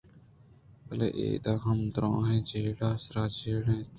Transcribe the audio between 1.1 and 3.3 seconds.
اِدا ہم دُرٛاہیں جیڑہ سر